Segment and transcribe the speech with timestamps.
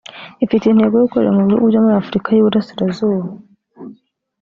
[0.43, 3.25] ifite intego yo gukorera mu bihugu byo muri Afurika y’Uburasirazuba